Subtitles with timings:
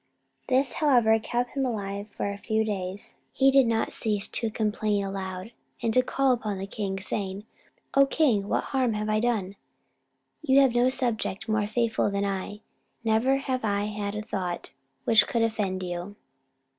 [0.47, 4.27] This, however, kept him alive for a few days, during which he did not cease
[4.29, 7.45] to complain aloud, and to call upon the king, saying,
[7.93, 9.57] "O king, what harm have I done?
[10.41, 12.61] You have no subject more faithful than I.
[13.03, 14.71] Never have I had a thought
[15.03, 16.15] which could offend you."